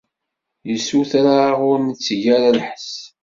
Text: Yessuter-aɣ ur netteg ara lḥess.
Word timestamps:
Yessuter-aɣ 0.69 1.57
ur 1.69 1.77
netteg 1.81 2.23
ara 2.35 2.49
lḥess. 2.57 2.89